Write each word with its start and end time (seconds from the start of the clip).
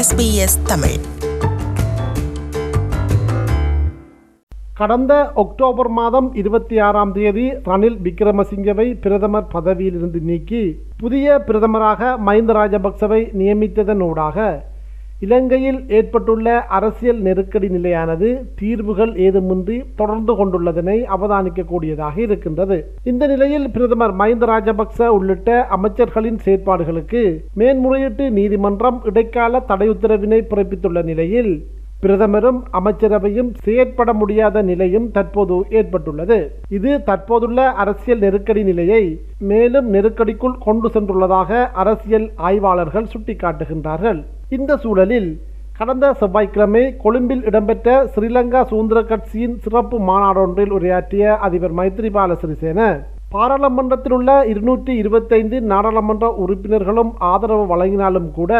SBS 0.00 0.62
Tamil. 0.66 0.98
கடந்த 4.74 5.32
October 5.34 5.88
மாதம் 5.88 6.34
இருபத்தி 6.34 6.78
ஆறாம் 6.78 7.12
தேதி 7.12 7.50
ரணில் 7.50 7.98
விக்ரமசிங்கவை 8.02 9.00
பிரதமர் 9.00 9.46
பதவியிலிருந்து 9.54 10.20
நீக்கி 10.20 10.76
புதிய 10.96 11.42
பிரதமராக 11.46 12.18
மஹிந்த 12.26 12.52
ராஜபக்சவை 12.52 13.36
நியமித்ததனூடாக 13.38 14.62
இலங்கையில் 15.24 15.80
ஏற்பட்டுள்ள 15.96 16.46
அரசியல் 16.76 17.18
நெருக்கடி 17.24 17.68
நிலையானது 17.68 18.28
தீர்வுகள் 18.60 19.12
ஏதுமின்றி 19.24 19.76
தொடர்ந்து 19.98 20.32
கொண்டுள்ளதனை 20.38 20.94
அவதானிக்கக்கூடியதாக 21.16 22.16
இருக்கின்றது. 22.26 22.78
இந்த 23.10 23.26
நிலையில் 23.26 23.66
பிரதமர் 23.74 24.14
மஹிந்த 24.20 24.46
ராஜபக்ச 24.52 25.08
உள்ளிட்ட 25.16 25.58
அமைச்சர்களின் 25.76 26.38
செயற்பாடுகளுக்கு 26.46 27.22
மேன்முறையீட்டு 27.62 28.26
நீதிமன்றம் 28.38 29.00
இடைக்கால 29.10 29.60
தடை 29.72 29.88
உத்தரவினை 29.94 30.40
பிறப்பித்துள்ள 30.52 31.02
நிலையில் 31.10 31.52
பிரதமரும் 32.02 32.60
அமைச்சரவையும் 32.78 33.52
செயற்பட 33.64 34.10
முடியாத 34.12 34.62
நிலையும் 34.62 35.10
தற்போது 35.16 35.56
ஏற்பட்டுள்ளது. 35.78 36.38
இது 36.76 36.90
தற்போதுள்ள 37.08 37.60
அரசியல் 37.82 38.22
நெருக்கடி 38.24 38.62
நிலையை 38.72 39.04
மேலும் 39.52 39.88
நெருக்கடிக்குள் 39.94 40.58
கொண்டு 40.66 40.88
சென்றுள்ளதாக 40.88 41.70
அரசியல் 41.82 42.28
ஆய்வாளர்கள் 42.48 43.10
சுட்டிக்காட்டுகின்றார்கள். 43.14 44.20
இந்த 44.50 44.72
சூழலில் 44.76 45.30
கடந்த 45.76 46.06
செவ்வாய்க்கிழமை 46.12 46.82
கொழும்பில் 47.02 47.44
இடம்பெற்ற 47.44 47.88
ஸ்ரீலங்கா 48.06 48.60
சுதந்திர 48.62 49.00
கட்சியின் 49.02 49.56
சிறப்பு 49.58 49.96
மாநாடொன்றில் 50.08 50.72
உரையாற்றிய 50.72 51.36
அதிபர் 51.40 51.74
மைத்ரிபால 51.74 52.36
சிறிசேன 52.40 52.88
பாராளுமன்றத்தில் 53.30 54.12
உள்ள 54.12 54.30
இருநூற்றி 54.44 54.92
இருபத்தைந்து 54.96 55.56
நாடாளுமன்ற 55.66 56.28
உறுப்பினர்களும் 56.36 57.12
ஆதரவு 57.28 57.64
வழங்கினாலும் 57.66 58.30
கூட 58.32 58.52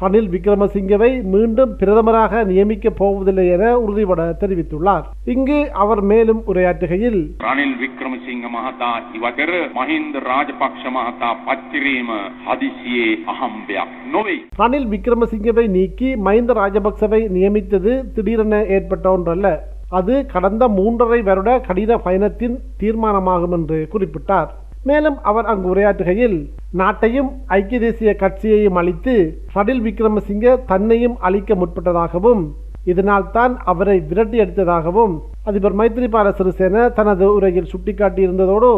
ரணில் 0.00 0.28
விக்ரமசிங்கவை 0.34 1.22
மீண்டும் 1.22 1.78
பிரதமராக 1.78 2.42
நியமிக்கப் 2.44 2.96
போவதில்லை 2.96 3.48
என 3.48 3.78
உறுதிபட 3.78 4.36
தெரிவித்துள்ளார். 4.40 5.02
இங்கு 5.24 5.72
அவர் 5.72 6.00
மேலும் 6.00 6.42
உரையாற்றுகையில் 6.46 7.20
ரணில் 7.38 7.74
விக்ரமசிங்க 7.82 8.46
மகதா 8.56 8.90
இவகர் 9.16 9.54
மஹிந்த 9.78 10.20
ராஜபக்ஷ 10.30 10.84
மகதா 10.96 11.30
பத்திரீம 11.46 12.18
ஹதிசியே 12.46 13.08
அகம்பியா 13.32 13.84
நோவை. 14.12 14.36
ரணில் 14.58 14.88
விக்ரமசிங்கவை 14.94 15.66
நீக்கி 15.68 16.14
மஹிந்த 16.14 16.54
ராஜபக்சவை 16.62 17.28
நியமித்தது 17.28 18.12
திடீரென 18.12 18.64
ஏற்பட்ட 18.64 19.10
ஒன்றல்ல. 19.10 19.76
அது 19.90 20.26
கடந்த 20.26 20.68
மூன்றரை 20.68 21.22
வருட 21.22 21.58
கடித 21.58 21.98
பயணத்தின் 21.98 22.58
தீர்மானமாகும் 22.80 23.52
என்று 23.52 23.88
குறிப்பிட்டார். 23.92 24.48
மேலும் 24.88 25.18
அவர் 25.24 25.46
அங்கு 25.46 25.66
உரையாற்றுகையில் 25.70 26.36
நாட்டையும் 26.78 27.30
ஐக்கிய 27.54 27.78
தேசிய 27.80 28.10
கட்சியையும் 28.16 28.78
அழித்து 28.80 29.14
ரணில் 29.54 29.84
விக்ரமசிங்க 29.84 30.56
தன்னையும் 30.66 31.16
அழிக்க 31.20 31.54
முற்பட்டதாகவும் 31.54 32.42
இதனால் 32.86 33.26
தான் 33.30 33.54
அவரை 33.64 33.96
விரட்டி 34.02 34.38
அடித்ததாகவும் 34.40 35.14
அதிபர் 35.44 35.76
மைத்ரிபால 35.76 36.28
சிறிசேன 36.32 36.86
தனது 36.92 37.26
உரையில் 37.32 37.70
சுட்டிக்காட்டியிருந்ததோடு 37.72 38.70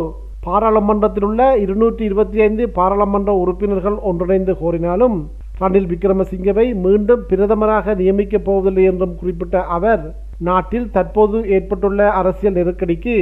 பாராளுமன்றத்தில் 0.47 1.25
உள்ள 1.25 1.43
இருநூற்றி 1.57 2.03
இருபத்தி 2.05 2.39
ஐந்து 2.41 2.65
பாராளுமன்ற 2.71 3.31
உறுப்பினர்கள் 3.41 3.99
ஒன்றிணைந்து 4.05 4.53
கோரினாலும் 4.61 5.17
ரணில் 5.61 5.91
விக்ரமசிங்கவை 5.91 6.67
மீண்டும் 6.85 7.23
பிரதமராக 7.31 7.95
நியமிக்கப் 7.95 8.47
போவதில்லை 8.47 8.85
என்றும் 8.85 9.15
குறிப்பிட்ட 9.17 9.59
அவர் 9.71 10.05
நாட்டில் 10.41 10.91
தற்போது 10.91 11.39
ஏற்பட்டுள்ள 11.51 12.03
அரசியல் 12.13 12.57
நெருக்கடிக்கு 12.57 13.17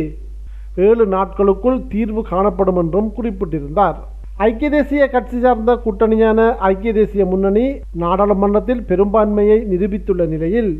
ஏழு 0.86 1.04
நாட்களுக்குள் 1.14 1.78
தீர்வு 1.92 2.22
காணப்படும் 2.30 2.78
என்றும் 2.82 3.08
குறிப்பிட்டிருந்தார். 3.16 3.98
ஐக்கிய 4.46 4.68
தேசிய 4.70 5.04
கட்சி 5.14 5.38
சார்ந்த 5.44 5.72
கூட்டணியான 5.84 6.40
ஐக்கிய 6.70 6.92
தேசிய 6.98 7.22
முன்னணி 7.26 7.66
நாடாளுமன்றத்தில் 8.02 8.84
பெரும்பான்மையை 8.90 9.58
நிரூபித்துள்ள 9.72 10.24
நிலையில் 10.34 10.70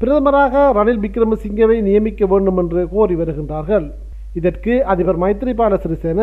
பிரதமராக 0.00 0.64
ரணில் 0.78 1.02
விக்ரமசிங்கவை 1.04 1.78
நியமிக்க 1.88 2.26
வேண்டும் 2.26 2.58
என்று 2.62 2.82
கோரி 2.94 3.14
வருகின்றார்கள். 3.14 3.86
இதற்கு 4.34 4.74
அதிபர் 4.92 5.20
மைத்ரிபால 5.22 5.78
சிறிசேன 5.84 6.20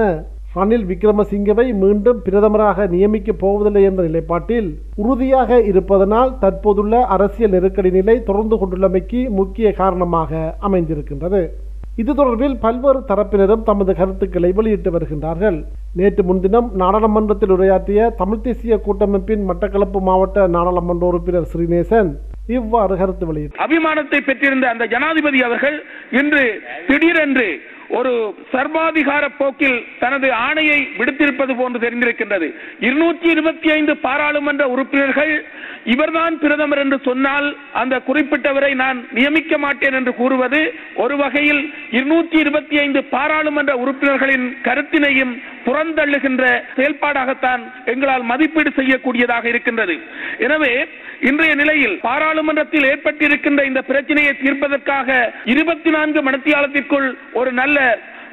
ரணில் 0.57 0.85
விக்ரமசிங்கவை 0.91 1.65
மீண்டும் 1.81 2.19
பிரதமராக 2.25 2.87
நியமிக்கப் 2.93 3.41
போவதில்லை 3.41 3.81
என்ற 3.83 4.01
நிலைப்பாட்டில் 4.03 4.69
உறுதியாக 5.01 5.59
இருப்பதனால் 5.71 6.31
தற்போதுள்ள 6.43 7.01
அரசியல் 7.15 7.53
நெருக்கடி 7.55 7.91
நிலை 7.97 8.15
தொடர்ந்து 8.23 8.57
கொண்டுள்ளமைக்கு 8.61 9.21
முக்கிய 9.39 9.71
காரணமாக 9.81 10.31
அமைந்திருக்கின்றது. 10.61 11.41
இது 12.01 12.11
தொடர்பில் 12.19 12.55
பல்வேறு 12.63 13.01
தரப்பினரும் 13.09 13.61
தமது 13.67 13.91
கருத்துக்களை 13.99 14.49
வெளியிட்டு 14.57 14.89
வருகின்றார்கள். 14.95 15.57
நேற்று 15.99 16.23
முன்தினம் 16.29 16.67
நாடாளுமன்றத்தில் 16.81 17.53
உரையாற்றிய 17.55 18.07
தமிழ் 18.21 18.41
தேசிய 18.47 18.77
கூட்டமைப்பின் 18.87 19.45
மட்டக்களப்பு 19.49 19.99
மாவட்ட 20.07 20.47
நாடாளுமன்ற 20.55 21.05
உறுப்பினர் 21.11 21.47
ஸ்ரீநேசன் 21.51 22.09
இவ்வாறு 22.57 22.95
கருத்து 23.01 23.27
வெளியிட்டார். 23.29 23.63
அபிமானத்தை 23.65 24.19
பெற்றிருந்த 24.29 24.67
அந்த 24.73 24.87
ஜனாதிபதி 24.95 25.39
அவர்கள் 25.47 25.77
இன்று 26.19 26.43
திடீரென்று 26.89 27.47
ஒரு 27.97 28.11
சர்வாதிகார 28.53 29.23
போக்கில் 29.39 29.79
தனது 30.03 30.27
ஆணையை 30.45 30.77
விடுத்திருப்பது 30.99 31.53
போன்று 31.59 31.79
தெரிந்திருக்கின்றது. 31.83 32.47
இருநூற்றி 32.87 33.27
இருபத்தி 33.35 33.67
ஐந்து 33.77 33.93
பாராளுமன்ற 34.05 34.63
உறுப்பினர்கள் 34.73 35.33
இவர்தான் 35.85 36.35
பிரதமர் 36.39 36.81
என்று 36.83 36.97
சொன்னால் 37.03 37.47
அந்த 37.73 37.95
குறிப்பிட்டவரை 38.07 38.71
நான் 38.75 38.99
நியமிக்க 39.11 39.57
மாட்டேன் 39.57 39.93
என்று 39.93 40.13
கூறுவது 40.13 40.61
ஒரு 40.95 41.15
வகையில் 41.17 41.61
இருநூற்றி 41.91 42.37
இருபத்தி 42.39 42.75
ஐந்து 42.77 43.01
பாராளுமன்ற 43.03 43.73
உறுப்பினர்களின் 43.75 44.47
கருத்தினையும் 44.63 45.33
புறந்தள்ளுகின்ற 45.65 46.43
செயல்பாடாகத்தான் 46.75 47.61
எங்களால் 47.85 48.23
மதிப்பீடு 48.23 48.71
செய்யக்கூடியதாக 48.79 49.45
இருக்கின்றது. 49.47 49.95
எனவே 50.37 50.73
இன்றைய 51.21 51.53
நிலையில் 51.55 51.95
பாராளுமன்றத்தில் 51.99 52.89
ஏற்பட்டிருக்கின்ற 52.91 53.61
இந்த 53.65 53.81
பிரச்சனையை 53.81 54.33
தீர்ப்பதற்காக 54.41 55.09
இருபத்தி 55.45 55.89
நான்கு 55.89 56.21
மணித்தியாலத்திற்குள் 56.21 57.07
ஒரு 57.33 57.51
நல்ல 57.51 57.79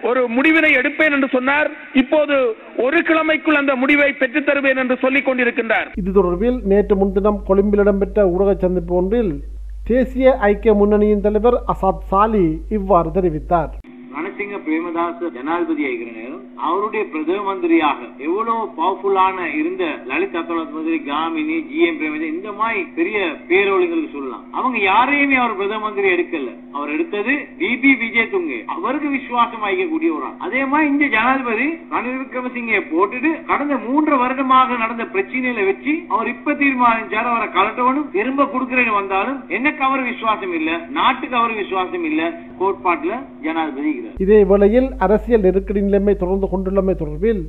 ஒரு 0.03 0.29
முடிவினை 0.29 0.71
எடுப்பேன் 0.75 1.13
என்று 1.13 1.29
சொன்னார். 1.29 1.71
இப்போது 1.93 2.55
ஒரு 2.77 2.99
கிழமைக்குள் 3.01 3.61
அந்த 3.63 3.77
முடிவை 3.77 4.13
பெற்றுத் 4.13 4.47
தருவேன் 4.47 4.77
என்று 4.77 4.97
சொல்லிக் 4.97 5.29
கொண்டிருக்கின்றார். 5.29 5.89
இது 5.95 6.11
தொடர்பில் 6.11 6.61
நேற்று 6.63 6.97
முன்தினம் 6.97 7.43
கொழும்பில் 7.47 7.81
இடம்பெற்ற 7.81 8.29
ஊடக 8.29 8.55
சந்திப்பு 8.55 8.95
ஒன்றில் 8.95 9.43
தேசிய 9.85 10.37
ஐக்கிய 10.41 10.75
முன்னணியின் 10.75 11.21
தலைவர் 11.21 11.55
அசாத் 11.55 12.05
சாலி 12.11 12.59
இவ்வாறு 12.71 13.11
தெரிவித்தார். 13.11 13.73
ரணசிங்க 14.13 14.57
பிரேமதாச 14.67 15.31
ஜனாதிபதி 15.31 15.85
ஆகிற 15.85 16.11
நேரம் 16.11 16.41
அவருடைய 16.57 17.07
பிரதம 17.07 17.43
மந்திரியாக 17.43 17.99
எவ்வளவு 18.19 18.69
பவர்ஃபுல்லான 18.79 19.55
இருந்த 19.55 19.85
லலித் 20.07 20.35
அத்தோலத் 20.35 20.71
மந்திரி 20.71 20.99
காமினி 20.99 21.69
ஜி 21.69 21.87
எம் 21.87 22.01
பிரேமதாஸ் 22.01 22.35
இந்த 22.35 22.53
மாதிரி 22.53 22.83
பெரிய 22.95 23.19
பேரொழிங்களுக்கு 23.49 24.13
சொல்லலாம். 24.13 24.52
அவங்க 24.63 24.79
யாரையுமே 24.85 25.37
அவர் 25.37 25.57
பிரதம 25.57 25.81
மந்திரி 25.81 26.09
எடுக்கல. 26.15 26.49
அவர் 26.73 26.91
எடுத்தது 26.91 27.33
பிபி 27.59 27.91
விஜய் 27.99 28.31
துங்கு 28.33 28.59
அவருக்கு 28.67 29.09
விசுவாசம் 29.09 29.65
ஆகிக்கக்கூடிய 29.65 30.11
ஒரு 30.17 30.25
ஆள் 30.25 30.37
அதே 30.39 30.65
மாதிரி 30.65 30.91
இந்த 30.91 31.07
ஜனாதிபதி 31.07 31.67
ரணில் 31.93 32.21
விக்ரமசிங்கை 32.23 32.81
போட்டுட்டு 32.93 33.31
கடந்த 33.45 33.77
மூன்று 33.79 34.17
வருடமாக 34.17 34.77
நடந்த 34.77 35.05
பிரச்சனையில 35.15 35.65
வச்சு 35.65 35.95
அவர் 36.09 36.29
இப்ப 36.29 36.55
தீர்மானிச்சார். 36.55 37.31
அவரை 37.33 37.49
கலட்டவனும் 37.49 38.11
திரும்ப 38.11 38.49
கொடுக்கிறேன்னு 38.53 38.95
வந்தாலும் 38.95 39.41
எனக்கு 39.51 39.85
அவர் 39.85 40.03
விசுவாசம் 40.03 40.55
இல்ல. 40.55 40.71
நாட்டுக்கு 40.91 41.37
அவர் 41.37 41.55
விசுவாசம் 41.55 42.05
இல்ல. 42.05 42.21
கோட்பாட்டுல 42.61 43.15
ஜனாதிபதி 43.43 43.93
இதே 44.19 44.45
வேளையில் 44.45 44.89
அரசியல் 44.99 45.41
நெருக்கடி 45.41 45.81
நிலைமை 45.81 46.17
தொடர்ந்து 46.17 46.49
கொண்டுள்ளமை 46.53 46.95
தொடர்பில் 46.95 47.43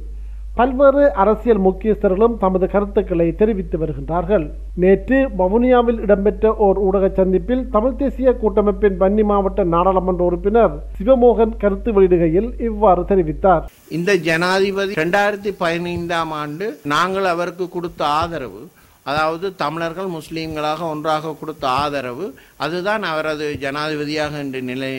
பல்வேறு 0.57 1.03
அரசியல் 1.21 1.61
முக்கியஸ்தர்களும் 1.67 2.33
தமது 2.41 2.65
கருத்துக்களை 2.73 3.25
தெரிவித்து 3.39 3.77
வருகின்றார்கள். 3.81 4.45
நேற்று 4.81 5.17
வவுனியாவில் 5.39 6.01
இடம்பெற்ற 6.05 6.51
ஓர் 6.65 6.79
ஊடக 6.87 7.05
சந்திப்பில் 7.19 7.63
தமிழ் 7.75 7.97
தேசிய 8.01 8.31
கூட்டமைப்பின் 8.41 8.99
வன்னி 9.01 9.23
மாவட்ட 9.31 9.63
நாடாளுமன்ற 9.73 10.23
உறுப்பினர் 10.29 10.75
சிவமோகன் 10.97 11.57
கருத்து 11.63 11.91
வெளியிடுகையில் 11.95 12.49
இவ்வாறு 12.69 13.03
தெரிவித்தார். 13.11 13.65
இந்த 13.97 14.13
ஜனாதிபதி 14.27 14.99
ரெண்டாயிரத்தி 15.01 15.53
பதினைந்தாம் 15.63 16.35
ஆண்டு 16.43 16.67
நாங்கள் 16.93 17.29
அவருக்கு 17.33 17.67
கொடுத்த 17.75 18.01
ஆதரவு 18.21 18.63
அதாவது 19.03 19.55
தமிழர்கள் 19.55 20.05
முஸ்லீம்களாக 20.05 20.81
ஒன்றாக 20.81 21.35
கொடுத்த 21.39 21.67
ஆதரவு 21.67 22.33
அதுதான் 22.57 23.03
அவரது 23.03 23.57
ஜனாதிபதியாக 23.61 24.39
இன்று 24.39 24.61
நிலை 24.61 24.91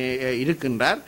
இருக்கின்றார். 0.45 0.99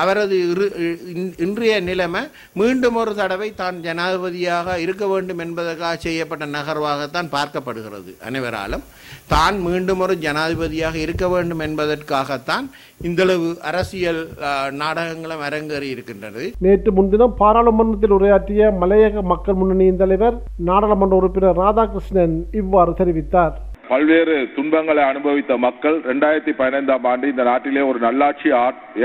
அவரது 0.00 0.36
இரு- 0.36 0.72
இன்- 1.16 1.40
இன்றைய 1.40 1.80
நிலைமை 1.80 2.20
மீண்டும் 2.52 2.94
ஒரு 2.94 3.14
தடவை 3.14 3.54
தான் 3.54 3.80
ஜனாதிபதியாக 3.82 4.76
இருக்க 4.76 5.06
வேண்டும் 5.06 5.38
என்பதற்காக 5.38 5.96
செய்யப்பட்ட 5.96 6.46
நகர்வாகத்தான் 6.46 7.32
பார்க்கப்படுகிறது 7.32 8.22
அனைவராலும். 8.24 8.82
தான் 9.26 9.60
மீண்டும் 9.60 10.00
ஒரு 10.00 10.14
ஜனாதிபதியாக 10.16 10.94
இருக்க 10.94 11.28
வேண்டும் 11.28 11.58
என்பதற்காகத்தான் 11.58 12.70
இந்தளவு 13.02 13.58
அரசியல் 13.62 14.28
நாடகங்களும் 14.70 15.40
அரங்கேறி 15.40 15.88
இருக்கின்றது. 15.90 16.52
நேற்று 16.58 16.92
முன்தினம் 16.92 17.34
பாராளுமன்றத்தில் 17.36 18.10
உரையாற்றிய 18.10 18.72
மலையக 18.80 19.22
மக்கள் 19.22 19.54
முன்னணியின் 19.54 19.96
தலைவர் 19.96 20.42
நாடாளுமன்ற 20.56 21.16
உறுப்பினர் 21.16 21.58
ராதாகிருஷ்ணன் 21.58 22.37
இவ்வாறு 22.60 22.92
தெரிவித்தார். 23.00 23.54
பல்வேறு 23.88 24.34
துன்பங்களை 24.56 25.02
அனுபவித்த 25.02 25.56
மக்கள் 25.56 25.96
இரண்டாயிரத்தி 26.08 26.52
பதினைந்தாம் 26.56 27.04
ஆண்டு 27.04 27.28
இந்த 27.28 27.42
நாட்டிலே 27.42 27.80
ஒரு 27.90 27.98
நல்லாட்சி 27.98 28.48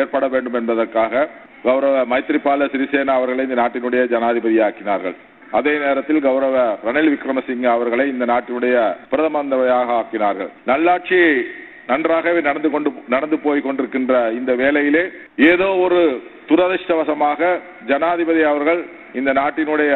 ஏற்பட 0.01 0.27
வேண்டும் 0.27 0.53
என்பதற்காக 0.53 1.29
கௌரவ 1.67 1.97
மைத்ரிபால 2.13 2.65
சிறிசேனா 2.73 3.13
அவர்களை 3.19 3.43
இந்த 3.47 3.57
நாட்டினுடைய 3.61 4.01
ஜனாதிபதியாக்கினார்கள். 4.13 5.15
அதே 5.57 5.73
நேரத்தில் 5.77 6.19
கௌரவ 6.27 6.57
ரணில் 6.85 7.11
விக்ரமசிங்க 7.13 7.67
அவர்களை 7.75 8.05
இந்த 8.13 8.25
நாட்டினுடைய 8.25 8.75
பிரதமந்தவையாக 9.11 9.89
ஆக்கினார்கள். 9.99 10.49
நல்லாட்சி 10.65 11.19
நன்றாகவே 11.87 12.41
நடந்து 12.41 12.69
கொண்டு 12.69 12.89
நடந்து 13.07 13.37
போய் 13.45 13.65
கொண்டிருக்கின்ற 13.65 14.13
இந்த 14.39 14.51
வேளையிலே 14.55 15.05
ஏதோ 15.51 15.69
ஒரு 15.85 16.01
துரதிருஷ்டவசமாக 16.49 17.59
ஜனாதிபதி 17.85 18.43
அவர்கள் 18.51 18.81
இந்த 19.13 19.31
நாட்டினுடைய 19.41 19.93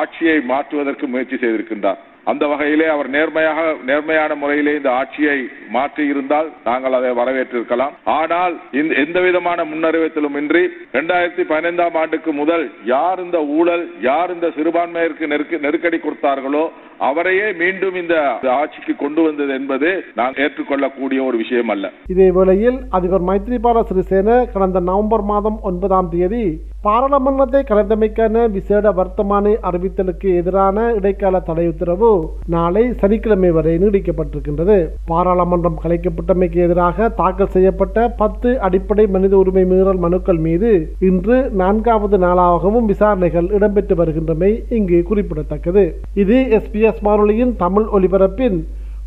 ஆட்சியை 0.00 0.36
மாற்றுவதற்கு 0.52 1.06
முயற்சி 1.06 1.36
செய்திருக்கின்றார். 1.36 2.00
அந்த 2.28 2.46
வகையிலே 2.46 2.86
அவர் 2.86 3.08
நேர்மையாக 3.08 3.60
நேர்மையான 3.86 4.34
முறையிலே 4.34 4.76
இந்த 4.76 4.90
ஆட்சியை 4.92 5.38
மாற்றி 5.68 6.06
இருந்தால் 6.06 6.48
நாங்கள் 6.64 6.92
அதை 6.92 7.10
வரவேற்றிருக்கலாம். 7.12 7.94
ஆனால் 8.14 8.54
இந்த 8.72 8.94
எந்த 8.96 9.20
விதமான 9.20 9.64
முன்னறிவித்தலும் 9.64 10.36
இன்றி 10.36 10.62
இரண்டாயிரத்தி 10.92 11.44
பதினைந்தாம் 11.46 11.94
ஆண்டுக்கு 11.94 12.32
முதல் 12.32 12.64
யார் 12.86 13.20
இந்த 13.20 13.40
ஊழல் 13.52 13.86
யார் 14.00 14.34
இந்த 14.34 14.46
சிறுபான்மையிற்கு 14.56 15.26
நெருக்க- 15.26 15.58
நெருக்கடி 15.58 16.00
கொடுத்தார்களோ 16.00 16.64
அவரையே 17.00 17.52
மீண்டும் 17.54 17.94
இந்த 17.94 18.14
ஆட்சிக்கு 18.52 18.96
கொண்டு 18.96 19.22
வந்தது 19.22 19.52
என்பது 19.54 19.88
நான் 20.14 20.34
ஏற்றுக்கொள்ளக்கூடிய 20.36 21.24
ஒரு 21.24 21.36
விஷயம் 21.36 21.68
அல்ல. 21.68 21.86
இதே 22.06 22.30
வேளையில் 22.30 22.78
அதிபர் 22.90 23.24
மைத்ரிபால 23.24 23.84
சிறிசேன 23.90 24.46
கடந்த 24.52 24.80
நவம்பர் 24.80 25.24
மாதம் 25.24 25.58
ஒன்பதாம் 25.62 26.10
தேதி 26.10 26.44
பாராளுமன்றத்தை 26.88 27.60
கலந்தமைக்கான 27.68 28.42
விசேட 28.56 28.90
வர்த்தமானி 28.98 29.52
அறிவித்தலுக்கு 29.68 30.28
எதிரான 30.40 30.84
இடைக்கால 30.98 31.40
தடை 31.48 31.64
உத்தரவு 31.70 32.10
நாளை 32.54 32.84
சனிக்கிழமை 33.00 33.50
வரை 33.56 33.72
நீடிக்கப்பட்டிருக்கின்றது. 33.82 34.76
பாராளுமன்றம் 35.10 35.80
கலைக்கப்பட்டமைக்கு 35.84 36.58
எதிராக 36.66 37.08
தாக்கல் 37.20 37.52
செய்யப்பட்ட 37.56 38.06
பத்து 38.20 38.50
அடிப்படை 38.66 39.04
மனித 39.16 39.36
உரிமை 39.42 39.64
மீறல் 39.72 40.00
மனுக்கள் 40.04 40.40
மீது 40.46 40.70
இன்று 41.08 41.38
நான்காவது 41.62 42.18
நாளாகவும் 42.26 42.88
விசாரணைகள் 42.92 43.50
இடம்பெற்று 43.58 43.96
வருகின்றமை 44.02 44.52
இங்கு 44.78 45.00
குறிப்பிடத்தக்கது. 45.10 45.84
இது 46.22 46.38
எஸ்பிஎஸ் 46.58 47.02
வானொலியின் 47.08 47.52
தமிழ் 47.64 47.88
ஒலிபரப்பின் 47.98 48.58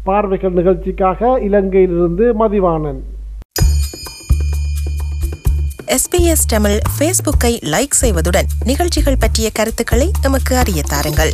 பார்வைகள் 0.09 0.57
நிகழ்ச்சிக்காக 0.59 1.39
இலங்கையிலிருந்து 1.47 2.27
மதிவானன் 2.43 3.01
எஸ்பிஎஸ் 5.91 6.45
தமிழ் 6.47 6.79
ஃபேஸ்புக்கை 6.97 7.59
லைக் 7.59 7.89
செய்வதுடன் 8.01 8.45
நிகழ்ச்சிகள் 8.63 9.17
பற்றிய 9.17 9.49
கருத்துக்களை 9.51 10.11
எமக்கு 10.21 10.57
அறிய 10.57 10.81
தாருங்கள். 10.81 11.33